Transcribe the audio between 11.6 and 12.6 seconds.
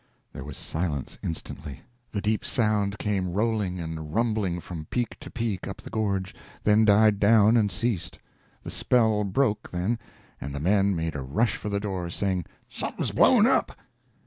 the door, saying,